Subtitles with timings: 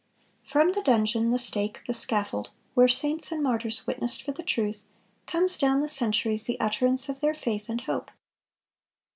[0.45, 4.41] (466) From the dungeon, the stake, the scaffold, where saints and martyrs witnessed for the
[4.41, 4.83] truth,
[5.27, 8.09] comes down the centuries the utterance of their faith and hope.